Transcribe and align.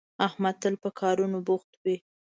احمد 0.27 0.55
تل 0.61 0.75
په 0.83 0.89
کارونو 0.99 1.37
بوخت 1.47 1.71
وي 1.83 1.97